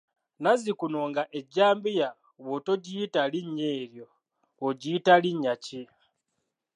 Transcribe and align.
Nazzi 0.41 0.71
kuno 0.79 0.99
nga 1.09 1.23
ejjambiya 1.39 2.09
bw'otogiyita 2.43 3.21
linnya 3.33 3.67
eryo 3.83 4.07
ogiyita 4.67 5.13
linnya 5.23 5.53
ki? 5.65 5.81